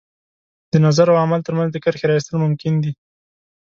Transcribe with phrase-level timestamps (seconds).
[0.71, 2.91] د نظر او عمل تر منځ د کرښې را ایستل ممکن دي.